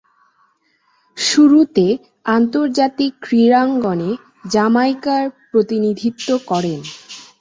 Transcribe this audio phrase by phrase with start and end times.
[1.17, 1.85] শুরুতে
[2.29, 4.09] আন্তর্জাতিক ক্রীড়াঙ্গনে
[4.49, 6.79] জামাইকার প্রতিনিধিত্ব করেন।